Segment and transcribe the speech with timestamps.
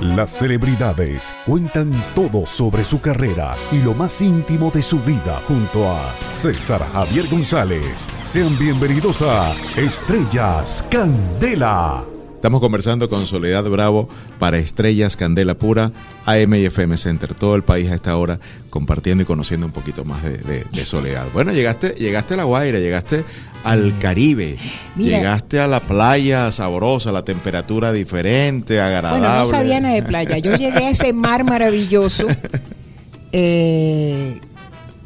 [0.00, 5.90] Las celebridades cuentan todo sobre su carrera y lo más íntimo de su vida junto
[5.90, 8.08] a César Javier González.
[8.22, 12.17] Sean bienvenidos a Estrellas Candela.
[12.38, 15.90] Estamos conversando con Soledad Bravo para Estrellas Candela Pura,
[16.24, 17.34] AM y FM Center.
[17.34, 18.38] Todo el país a esta hora
[18.70, 21.26] compartiendo y conociendo un poquito más de, de- de Soledad.
[21.34, 23.24] Bueno, llegaste, llegaste a La Guaira, llegaste
[23.64, 24.56] al Caribe,
[24.94, 25.18] Mira.
[25.18, 29.18] llegaste a la playa sabrosa, la temperatura diferente, agradable.
[29.18, 30.38] Bueno, no sabía nada de playa.
[30.38, 32.24] Yo llegué a ese mar maravilloso,
[33.32, 34.38] eh,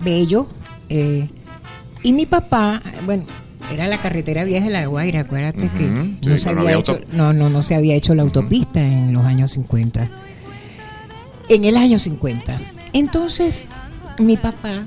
[0.01, 0.46] bello,
[0.91, 1.29] eh,
[2.02, 3.24] y mi papá, bueno,
[3.73, 7.33] era la carretera vieja de La Guaira, acuérdate que sí, no se había hecho, no,
[7.33, 10.11] no, no se había hecho la autopista en los años 50.
[11.49, 12.61] En el año 50.
[12.93, 13.66] Entonces,
[14.19, 14.87] mi papá,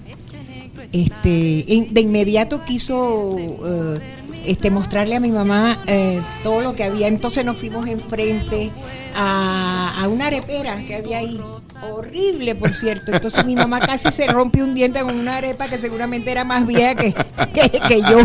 [0.91, 3.99] este, de inmediato quiso eh,
[4.45, 7.07] este, mostrarle a mi mamá eh, todo lo que había.
[7.07, 8.71] Entonces nos fuimos enfrente
[9.15, 11.39] a, a una arepera que había ahí.
[11.81, 13.11] Horrible, por cierto.
[13.11, 16.65] Entonces mi mamá casi se rompe un diente con una arepa que seguramente era más
[16.65, 17.13] vieja que,
[17.53, 18.19] que, que yo.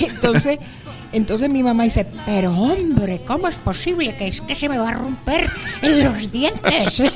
[0.00, 0.58] Entonces,
[1.12, 4.90] entonces mi mamá dice, pero hombre, ¿cómo es posible que, es que se me va
[4.90, 5.48] a romper
[5.82, 7.02] en los dientes?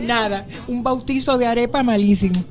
[0.00, 2.42] Nada, un bautizo de arepa malísimo.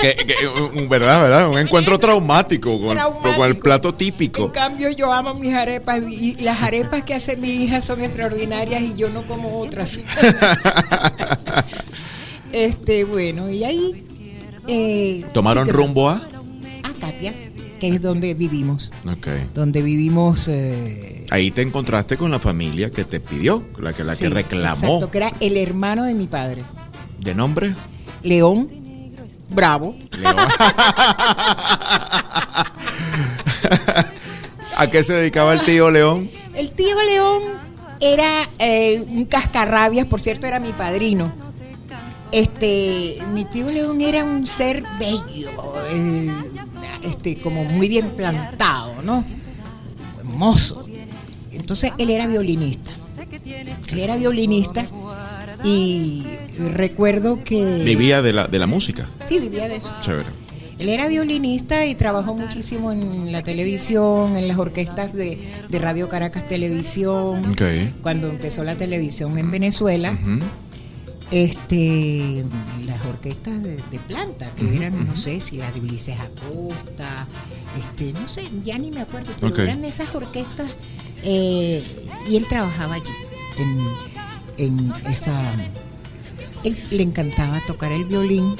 [0.00, 1.48] Que- que- un- ¿Verdad, verdad?
[1.50, 3.36] Un encuentro traumático con, Traumático.
[3.36, 4.52] con el plato En típico.
[4.52, 8.94] cambio, yo amo mis arepas y las arepas que hace mi hija son extraordinarias y
[8.96, 9.98] yo no como otras.
[12.52, 14.04] este, bueno, y ahí
[14.66, 16.14] eh, ¿Tomaron rumbo a?
[16.84, 17.34] a Katia,
[17.80, 19.28] que es donde vivimos, Ok.
[19.54, 20.48] donde vivimos.
[20.48, 24.84] eh, Ahí te encontraste con la familia que te pidió, la que, la que reclamó.
[24.86, 26.64] Exacto, que era el hermano de mi padre,
[27.20, 27.74] ¿De nombre?
[28.22, 28.87] León
[29.48, 29.96] Bravo.
[34.76, 36.30] ¿A qué se dedicaba el tío León?
[36.54, 37.42] El tío León
[38.00, 41.32] era eh, un cascarrabias, por cierto, era mi padrino.
[42.30, 45.50] Este, mi tío León era un ser bello,
[45.90, 46.30] eh,
[47.02, 49.24] este, como muy bien plantado, ¿no?
[50.20, 50.84] Hermoso.
[51.50, 52.90] Entonces él era violinista.
[53.90, 54.86] Él era violinista
[55.64, 56.24] y
[56.58, 59.08] recuerdo que Vivía de la, de la música.
[59.24, 59.92] sí vivía de eso.
[60.00, 60.28] Chévere.
[60.78, 65.36] Él era violinista y trabajó muchísimo en la televisión, en las orquestas de,
[65.68, 67.52] de Radio Caracas Televisión.
[68.00, 70.38] Cuando empezó la televisión en Venezuela, Ujú.
[71.32, 72.44] este,
[72.86, 77.26] las orquestas de, de planta, que eran, no sé si las de Ulises Acosta,
[77.78, 80.76] este, no sé, ya ni me acuerdo, pero eran esas orquestas
[81.24, 81.82] eh,
[82.30, 83.10] y él trabajaba allí,
[83.58, 85.54] en, en esa...
[86.90, 88.56] Le encantaba tocar el violín,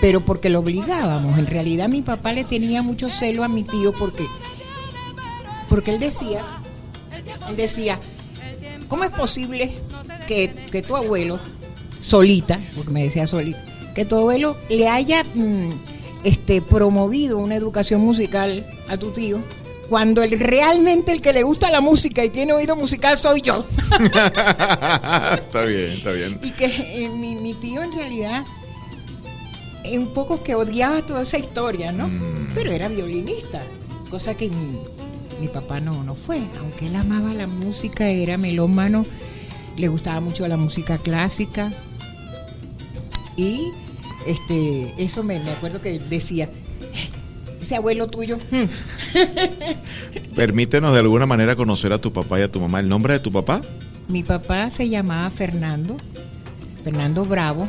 [0.00, 1.38] pero porque lo obligábamos.
[1.38, 4.26] En realidad mi papá le tenía mucho celo a mi tío porque,
[5.68, 6.44] porque él decía,
[7.48, 7.98] él decía,
[8.88, 9.72] ¿cómo es posible
[10.26, 11.38] que, que tu abuelo,
[11.98, 15.70] solita, porque me decía solita, que tu abuelo le haya mm,
[16.24, 19.42] este, promovido una educación musical a tu tío?
[19.90, 23.66] Cuando el, realmente el que le gusta la música y tiene oído musical soy yo.
[25.34, 26.38] está bien, está bien.
[26.40, 28.44] Y que eh, mi, mi tío en realidad
[29.82, 32.06] eh, un poco que odiaba toda esa historia, ¿no?
[32.06, 32.50] Mm.
[32.54, 33.62] Pero era violinista,
[34.08, 34.78] cosa que mi,
[35.40, 36.40] mi papá no, no fue.
[36.60, 39.04] Aunque él amaba la música, era melómano,
[39.76, 41.72] le gustaba mucho la música clásica.
[43.36, 43.72] Y
[44.24, 46.48] este, eso me, me acuerdo que decía,
[47.60, 48.64] ese abuelo tuyo, hmm".
[50.34, 52.80] Permítenos de alguna manera conocer a tu papá y a tu mamá.
[52.80, 53.60] ¿El nombre de tu papá?
[54.08, 55.96] mi papá se llamaba Fernando,
[56.82, 57.68] Fernando Bravo.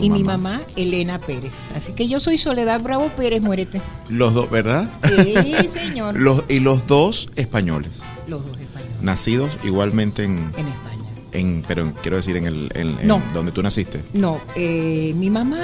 [0.00, 0.62] Y mi mamá.
[0.76, 1.70] Elena Pérez.
[1.74, 3.80] Así que yo soy Soledad Bravo Pérez, muérete.
[4.08, 4.88] Los dos, ¿verdad?
[5.04, 5.34] Sí,
[5.68, 6.18] señor.
[6.18, 9.02] Los, y los dos españoles, Los dos españoles.
[9.02, 11.04] nacidos igualmente en, En España.
[11.32, 13.20] en pero quiero decir en el en, en No.
[13.34, 14.02] donde tú naciste.
[14.14, 15.58] No, eh, mi mamá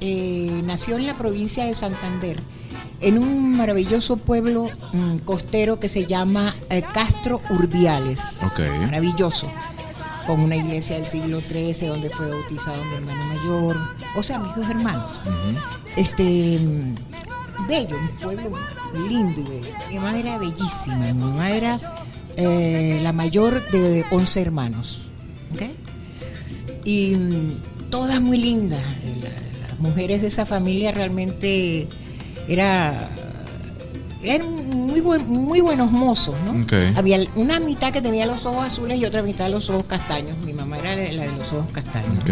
[0.00, 2.38] eh, nació en la provincia de Santander,
[3.04, 8.38] en un maravilloso pueblo mm, costero que se llama eh, Castro Urdiales.
[8.80, 9.48] Maravilloso.
[10.26, 13.78] Con una iglesia del siglo XIII donde fue bautizado mi hermano mayor,
[14.16, 15.20] o sea, mis dos hermanos.
[15.96, 16.94] Este mm,
[17.68, 18.58] bello, un pueblo
[19.08, 19.74] lindo y bello.
[19.90, 21.78] Mi mamá era bellísima, mi mamá era
[22.36, 25.02] eh, la mayor de 11 hermanos.
[25.52, 25.62] ¿ok?
[26.84, 28.80] Y mm, todas muy lindas.
[29.22, 31.86] La- las mujeres de esa familia realmente
[32.48, 33.08] era
[34.22, 36.52] eran muy buen- muy buenos mozos, ¿no?
[36.96, 40.36] Había una mitad que tenía los ojos azules y otra mitad los ojos castaños.
[40.46, 42.24] Mi mamá era la de los ojos castaños.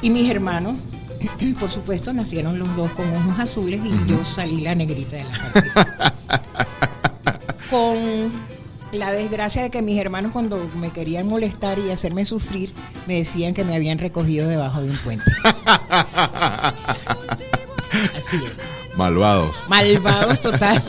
[0.00, 0.76] Y mis hermanos,
[1.60, 5.34] por supuesto, nacieron los dos con ojos azules y yo salí la negrita de la
[5.34, 6.14] familia.
[7.68, 8.32] con
[8.92, 12.72] la desgracia de que mis hermanos cuando me querían molestar y hacerme sufrir,
[13.06, 15.30] me decían que me habían recogido debajo de un puente.
[18.16, 18.56] Así es.
[18.96, 19.64] Malvados.
[19.68, 20.82] Malvados total.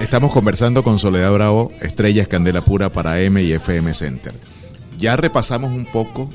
[0.00, 4.34] Estamos conversando con Soledad Bravo, Estrellas Candela Pura para M y FM Center.
[4.98, 6.28] Ya repasamos un poco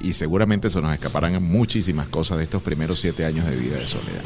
[0.00, 3.86] y seguramente se nos escaparán muchísimas cosas de estos primeros siete años de vida de
[3.86, 4.22] Soledad.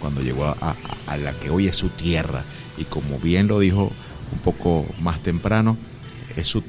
[0.00, 0.76] Cuando llegó a, a-
[1.06, 2.44] a la que hoy es su tierra
[2.76, 3.90] y como bien lo dijo
[4.32, 5.76] un poco más temprano,
[6.36, 6.62] es, su,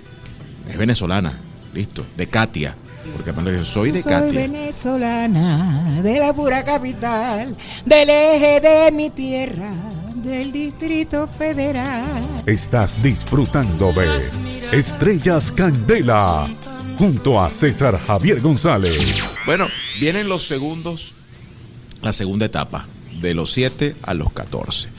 [0.70, 1.40] es venezolana,
[1.74, 2.76] listo, de Katia.
[3.14, 4.42] Porque me lo dijo, soy de Soy Katia.
[4.42, 7.56] venezolana, de la pura capital,
[7.86, 9.74] del eje de mi tierra,
[10.16, 12.44] del Distrito Federal.
[12.46, 14.20] Estás disfrutando de
[14.78, 16.48] Estrellas Candela
[16.98, 19.24] junto a César Javier González.
[19.46, 19.68] Bueno,
[20.00, 21.14] vienen los segundos,
[22.02, 22.88] la segunda etapa,
[23.22, 24.90] de los 7 a los 14,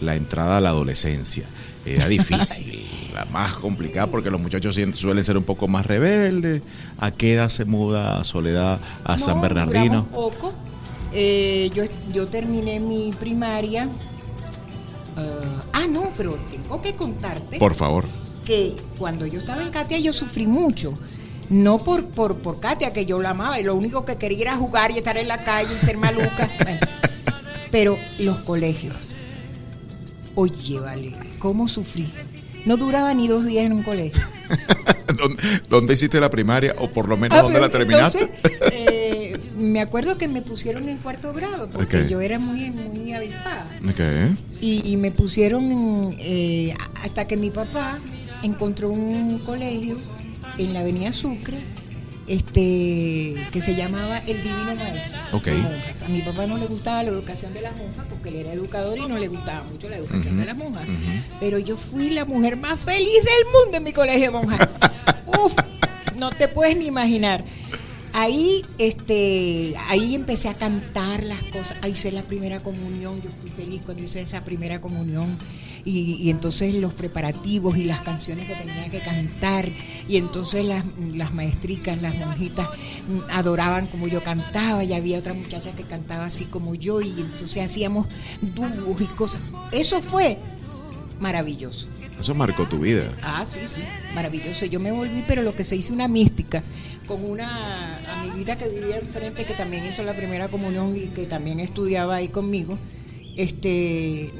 [0.00, 1.46] la entrada a la adolescencia.
[1.84, 2.84] Era difícil,
[3.14, 6.62] la más complicada porque los muchachos suelen ser un poco más rebeldes.
[6.98, 10.06] ¿A qué edad se muda Soledad a San No, Bernardino?
[10.06, 10.52] poco.
[11.12, 13.88] Eh, yo, yo terminé mi primaria.
[15.16, 18.04] Ah, ah, no, pero tengo que contarte Por favor.
[18.44, 20.92] que cuando yo estaba en Katia yo sufrí mucho.
[21.48, 24.56] No por, por, por Katia, que yo la amaba, y lo único que quería era
[24.56, 26.50] jugar y estar en la calle y ser maluca.
[26.64, 26.80] Bueno,
[27.70, 29.14] pero los colegios.
[30.36, 32.06] Oye, vale, ¿cómo sufrí?
[32.64, 34.22] No duraba ni dos días en un colegio.
[35.18, 38.22] ¿Dónde, dónde hiciste la primaria o por lo menos Ah, dónde la terminaste?
[38.24, 43.12] entonces, eh, me acuerdo que me pusieron en cuarto grado porque yo era muy, muy
[43.12, 43.66] avispada.
[43.88, 44.36] Ok.
[44.60, 47.98] Y, y me pusieron eh, hasta que mi papá
[48.42, 49.96] encontró un colegio
[50.58, 51.58] en la avenida Sucre
[52.28, 55.36] este que se llamaba El Divino Maestro.
[55.36, 55.44] Ok.
[55.46, 56.02] de monjas.
[56.02, 58.98] A mi papá no le gustaba la educación de las monjas porque él era educador
[58.98, 60.84] y no le gustaba mucho la educación de las monjas.
[61.40, 64.68] Pero yo fui la mujer más feliz del mundo en mi colegio de monjas.
[65.26, 65.54] Uf,
[66.16, 67.44] no te puedes ni imaginar.
[68.12, 71.76] Ahí, este, ahí empecé a cantar las cosas.
[71.82, 73.20] Ahí hice la primera comunión.
[73.20, 75.36] Yo fui feliz cuando hice esa primera comunión.
[75.86, 79.70] Y, y entonces los preparativos y las canciones que tenía que cantar.
[80.08, 80.84] Y entonces las,
[81.14, 82.68] las maestricas, las monjitas
[83.08, 84.84] mm, adoraban como yo cantaba.
[84.84, 87.00] Y había otra muchacha que cantaba así como yo.
[87.00, 88.06] Y entonces hacíamos
[88.42, 89.40] dúos y cosas.
[89.72, 90.38] Eso fue
[91.20, 91.86] maravilloso.
[92.18, 93.12] Eso marcó tu vida.
[93.22, 93.82] Ah, sí, sí,
[94.14, 94.64] maravilloso.
[94.66, 96.62] Yo me volví, pero lo que se hizo una mística,
[97.06, 101.60] con una amiguita que vivía enfrente, que también hizo la primera comunión y que también
[101.60, 102.78] estudiaba ahí conmigo.
[103.36, 104.30] Este,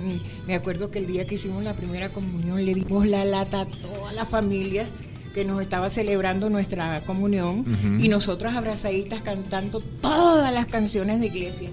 [0.46, 3.66] me acuerdo que el día que hicimos la primera comunión le dimos la lata a
[3.66, 4.86] toda la familia
[5.34, 7.66] que nos estaba celebrando nuestra comunión
[8.00, 11.70] y nosotros abrazaditas cantando todas las canciones de iglesia.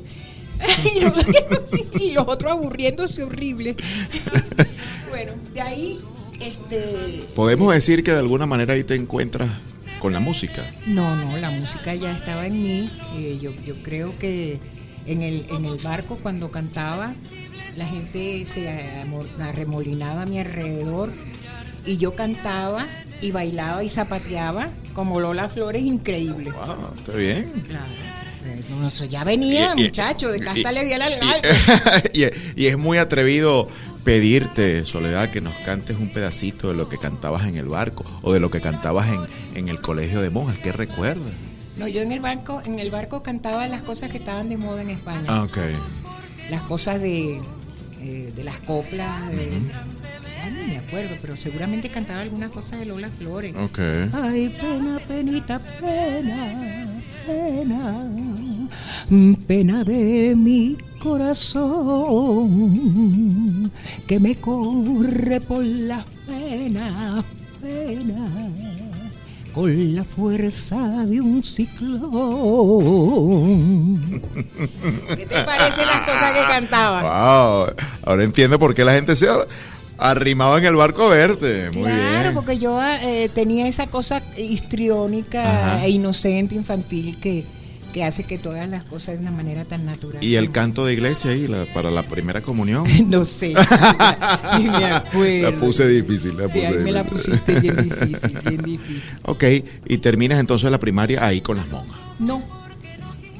[0.95, 1.13] y, los,
[2.01, 3.77] y los otros aburriéndose horrible.
[5.09, 5.99] bueno, de ahí,
[6.41, 7.23] este.
[7.35, 9.49] Podemos decir que de alguna manera ahí te encuentras
[9.99, 10.73] con la música.
[10.85, 12.91] No, no, la música ya estaba en mí.
[13.15, 14.59] Eh, yo, yo creo que
[15.05, 17.13] en el, en el barco cuando cantaba,
[17.77, 18.69] la gente se
[19.39, 21.11] arremolinaba a mi alrededor
[21.85, 22.87] y yo cantaba
[23.21, 26.51] y bailaba y zapateaba como Lola Flores, increíble.
[26.51, 27.49] Wow, está bien.
[27.67, 27.85] Claro.
[28.69, 31.13] No, eso ya venía, Y- muchacho, de y- cástale bien al
[32.13, 32.23] y,
[32.61, 33.67] y es muy atrevido
[34.03, 38.33] pedirte, Soledad, que nos cantes un pedacito de lo que cantabas en el barco o
[38.33, 39.21] de lo que cantabas en,
[39.57, 40.57] en el colegio de monjas.
[40.59, 41.31] ¿Qué recuerdas?
[41.77, 44.81] No, yo en el barco, en el barco cantaba las cosas que estaban de moda
[44.81, 45.25] en España.
[45.27, 45.57] Ah, ok.
[46.49, 47.39] las cosas de,
[48.01, 49.49] eh, de las coplas, de,
[50.37, 53.55] ya ni me acuerdo, pero seguramente cantaba algunas cosas de Lola Flores.
[53.55, 53.79] Ok.
[54.13, 56.85] Ay, pena, penita, pena,
[57.25, 58.07] pena,
[59.47, 62.51] pena de mi corazón,
[64.05, 67.23] que me corre por las penas,
[67.61, 68.27] pena,
[69.53, 72.01] con la fuerza de un ciclón.
[75.15, 77.01] ¿Qué te parece las cosas que cantaba?
[77.01, 77.75] Wow.
[78.03, 79.27] Ahora entiendo por qué la gente se
[79.97, 81.69] arrimaba en el barco a verte.
[81.71, 82.33] Muy claro, bien.
[82.33, 85.85] porque yo eh, tenía esa cosa histriónica Ajá.
[85.85, 87.45] e inocente, infantil, que,
[87.93, 90.23] que hace que todas las cosas de una manera tan natural.
[90.23, 92.83] Y el canto de iglesia ahí la- para la primera comunión.
[93.07, 93.53] No sé,
[94.57, 95.51] ni me acuerdo.
[95.51, 96.37] La puse difícil.
[96.37, 97.33] La Sí, puse ahí me la difícil.
[97.39, 99.17] pusiste bien difícil, bien difícil.
[99.23, 99.43] Ok,
[99.85, 101.97] y terminas entonces la primaria ahí con las monjas.
[102.19, 102.41] No.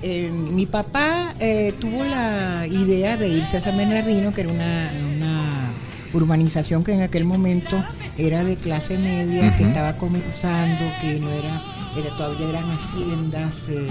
[0.06, 4.92] Eh, mi papá eh, tuvo la idea de irse a San Bernardino, que era una,
[5.16, 5.72] una
[6.14, 7.82] urbanización que en aquel momento
[8.18, 11.62] era de clase media, que estaba comenzando, que no era,
[11.98, 13.88] era todavía eran haciendas, eh,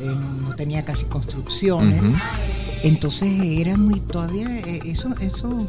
[0.00, 2.02] no, no tenía casi construcciones.
[2.82, 5.66] Entonces era muy todavía eh, eso, eso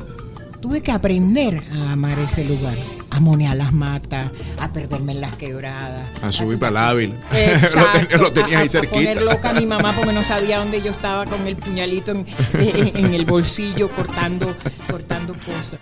[0.62, 2.78] tuve que aprender a amar ese lugar,
[3.10, 6.08] a monear las matas, a perderme en las quebradas.
[6.22, 7.14] A subir para el hábil.
[7.34, 8.96] Exacto, lo, tenía ahí a, cerquita.
[8.96, 12.12] A poner loca a mi mamá porque no sabía dónde yo estaba con el puñalito
[12.12, 14.56] en, en- en el bolsillo cortando,
[14.90, 15.80] cortando cosas.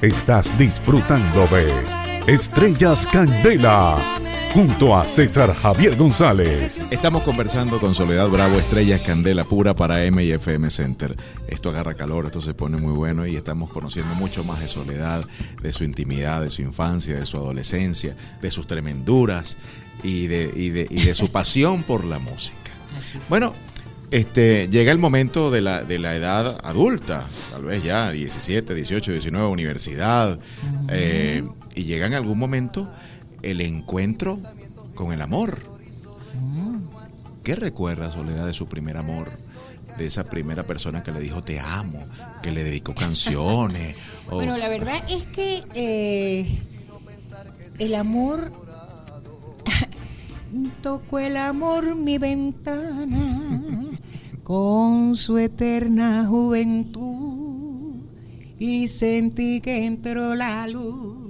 [0.00, 1.72] Estás disfrutando de
[2.26, 4.18] Estrellas Candela
[4.54, 6.80] junto a César Javier González.
[6.92, 11.16] Estamos conversando con Soledad Bravo, Estrellas Candela Pura para M y FM Center.
[11.48, 15.24] Esto agarra calor, esto se pone muy bueno y estamos conociendo mucho más de Soledad,
[15.60, 19.58] de su intimidad, de su infancia, de su adolescencia, de sus tremenduras
[20.04, 22.70] y de, y de, y de su pasión por la música.
[23.28, 23.54] Bueno,
[24.12, 29.10] este, llega el momento de la, de la edad adulta, tal vez ya 17, 18,
[29.10, 30.38] 19, universidad,
[30.90, 31.42] eh,
[31.74, 32.88] y llega en algún momento
[33.50, 34.38] el encuentro
[34.94, 35.58] con el amor.
[37.42, 39.30] ¿Qué recuerda Soledad de su primer amor?
[39.98, 42.00] De esa primera persona que le dijo te amo,
[42.42, 43.96] que le dedicó canciones.
[44.30, 46.58] o- Bueno, la verdad es que eh,
[47.78, 48.50] el amor
[50.82, 53.84] tocó el amor mi ventana
[54.42, 57.94] con su eterna juventud
[58.58, 61.23] y sentí que entró la luz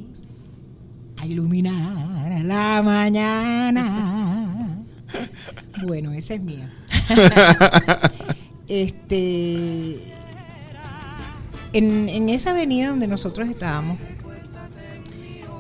[1.25, 4.69] a iluminar la mañana.
[5.83, 6.71] Bueno, esa es mía.
[8.69, 9.99] este
[11.73, 13.99] en, en esa avenida donde nosotros estábamos,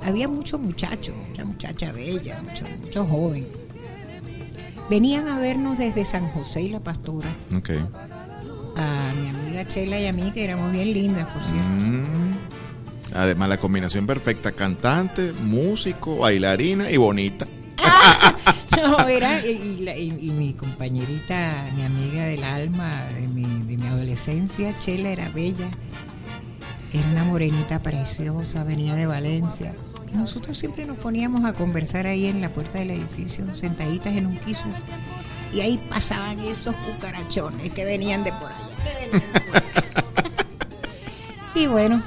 [0.04, 3.46] había muchos muchachos, mucha muchacha bella, mucho, mucho joven.
[4.90, 7.70] Venían a vernos desde San José y la Pastora, Ok.
[8.76, 11.68] a mi amiga Chela y a mí, que éramos bien lindas, por cierto.
[11.68, 12.33] Mm.
[13.14, 17.46] Además, la combinación perfecta: cantante, músico, bailarina y bonita.
[18.76, 23.42] No, era, y, y la- y- y mi compañerita, mi amiga del alma, de mi,
[23.66, 25.68] de mi adolescencia, Chela era bella.
[26.92, 29.72] Era una morenita preciosa, venía de Valencia.
[30.12, 34.36] Nosotros siempre nos poníamos a conversar ahí en la puerta del edificio, sentaditas en un
[34.36, 34.66] piso.
[35.52, 38.58] Y ahí pasaban esos cucarachones que venían de por allá.
[38.84, 39.82] que venían de por acá.
[41.54, 42.02] y bueno,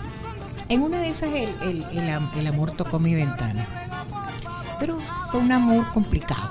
[0.69, 3.65] en una de esas el, el- el am- el amor tocó mi ventana.
[4.79, 4.97] Pero
[5.31, 6.49] fue un amor complicado.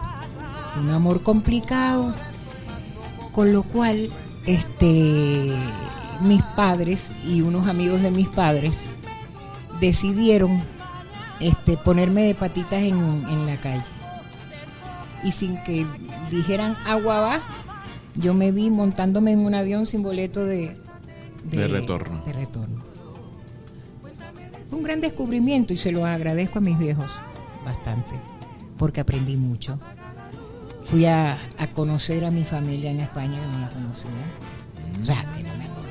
[0.74, 2.14] Fue un amor complicado,
[3.32, 4.10] con lo cual
[4.46, 5.52] este,
[6.22, 8.84] mis padres y unos amigos de mis padres
[9.80, 10.62] decidieron
[11.40, 12.96] este, ponerme de patitas en,
[13.28, 13.82] en la calle.
[15.22, 15.86] Y sin que
[16.30, 17.40] dijeran agua va,
[18.14, 20.76] yo me vi montándome en un avión sin boleto de,
[21.44, 22.22] De retorno.
[22.24, 22.82] de retorno.
[24.68, 27.10] Fue un gran descubrimiento y se lo agradezco a mis viejos
[27.64, 28.14] bastante,
[28.76, 29.78] porque aprendí mucho.
[30.82, 34.10] Fui a, a conocer a mi familia en España, que no la conocía.
[35.00, 35.86] O sea, que no me acordaba.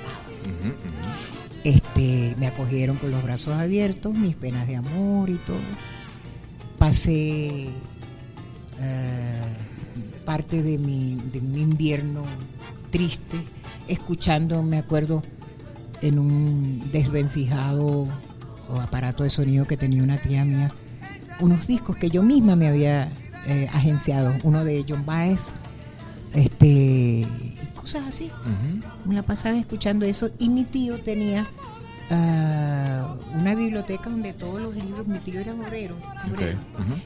[1.64, 5.58] Este, me acogieron con los brazos abiertos, mis penas de amor y todo.
[6.78, 7.70] Pasé
[8.80, 9.42] eh,
[10.26, 12.24] parte de mi, de mi invierno
[12.92, 13.38] triste,
[13.88, 15.24] escuchando, me acuerdo,
[16.02, 18.06] en un desvencijado
[18.70, 20.72] o aparato de sonido que tenía una tía mía,
[21.40, 23.10] unos discos que yo misma me había
[23.48, 25.54] eh, agenciado, uno de John Baez,
[26.34, 27.28] este,
[27.76, 28.32] cosas así.
[29.06, 31.48] Me la pasaba escuchando eso y mi tío tenía
[32.10, 35.96] ah, una biblioteca donde todos los libros, mi tío era obrero,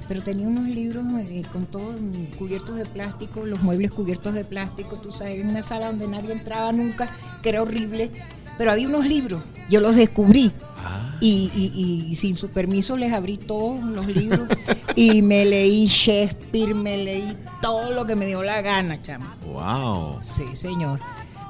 [0.07, 1.99] pero tenía unos libros eh, con todos
[2.37, 6.31] cubiertos de plástico, los muebles cubiertos de plástico, tú sabes, en una sala donde nadie
[6.31, 7.09] entraba nunca,
[7.41, 8.11] que era horrible,
[8.59, 10.51] pero había unos libros, yo los descubrí.
[10.83, 14.47] Ah, Y, y- y sin su permiso les abrí todos los libros
[14.95, 19.25] y me leí Shakespeare, me leí todo lo que me dio la gana, chamo.
[19.45, 20.19] wow.
[20.21, 20.99] Sí, señor.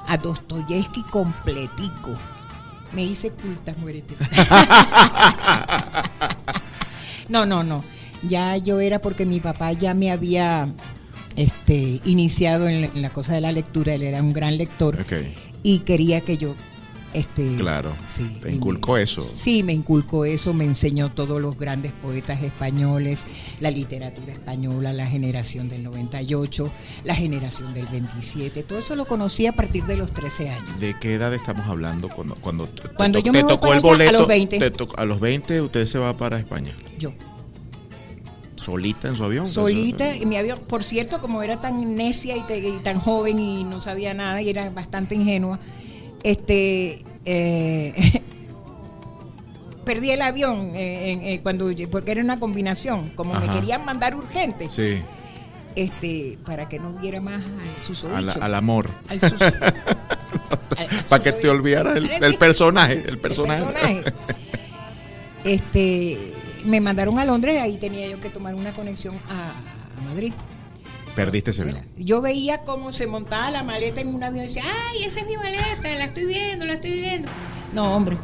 [0.08, 2.10] A Dostoyevsky completico.
[2.92, 4.16] Me hice culta, muérete.
[7.28, 7.84] no, no, no.
[8.28, 10.68] Ya yo era porque mi papá ya me había
[11.36, 13.94] este, iniciado en la, en la cosa de la lectura.
[13.94, 15.12] Él era un gran lector Ok,
[15.62, 16.54] y quería que yo
[17.12, 17.92] este claro.
[18.06, 19.22] sí, Te inculcó me- eso.
[19.22, 23.24] Sí, me inculcó eso, me enseñó todos los grandes poetas españoles,
[23.60, 26.70] la literatura española, la generación del 98,
[27.04, 30.78] la generación del 27, todo eso lo conocí a partir de los 13 años.
[30.80, 33.78] ¿De qué edad estamos hablando cuando cuando te, te yo te me voy tocó para
[33.78, 34.18] el allá, a boleto?
[34.18, 34.58] los 20.
[34.58, 36.74] te to- a los 20 usted se va para España.
[36.98, 37.12] Yo,
[38.56, 39.46] ¿Solita en su avión?
[39.46, 43.38] solita, en mi avión, por cierto, como era tan necia y, te- y tan joven
[43.38, 45.58] y no sabía nada y era bastante ingenua,
[46.22, 48.22] este eh,
[49.84, 54.14] perdí el avión eh, en- eh, cuando porque era una combinación, como me querían mandar
[54.16, 54.68] urgente.
[54.70, 55.02] Sí,
[55.76, 58.30] este para que no viera más al susodicho.
[58.38, 58.90] al, al amor.
[59.08, 59.20] al
[61.08, 63.62] para que te olvidaras el, el personaje, el personaje.
[63.64, 64.04] El personaje.
[65.44, 66.18] Este,
[66.64, 69.52] me mandaron a Londres, ahí tenía yo que tomar una conexión a,
[69.98, 70.32] a Madrid.
[71.14, 71.78] Perdiste ese avión.
[71.96, 75.26] Yo veía cómo se montaba la maleta en un avión y decía, ay, esa es
[75.26, 77.28] mi maleta, la estoy viendo, la estoy viendo.
[77.72, 78.16] No, hombre.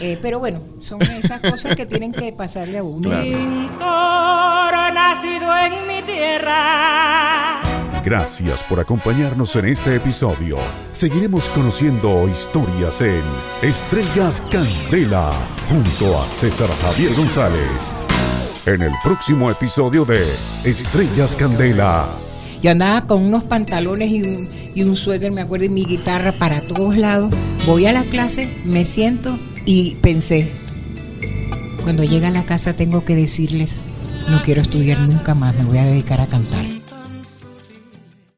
[0.00, 3.08] Eh, pero bueno, son esas cosas que tienen que pasarle a uno.
[3.08, 3.24] Claro.
[3.24, 7.60] Pintor nacido en mi tierra.
[8.04, 10.56] Gracias por acompañarnos en este episodio.
[10.90, 13.22] Seguiremos conociendo historias en
[13.62, 15.32] Estrellas Candela
[15.68, 17.98] junto a César Javier González.
[18.66, 20.24] En el próximo episodio de
[20.64, 22.08] Estrellas Candela.
[22.62, 26.32] Yo andaba con unos pantalones y un, y un suéter, me acuerdo, y mi guitarra
[26.38, 27.34] para todos lados.
[27.66, 30.50] Voy a la clase, me siento y pensé,
[31.82, 33.82] cuando llegue a la casa tengo que decirles,
[34.28, 36.81] no quiero estudiar nunca más, me voy a dedicar a cantar.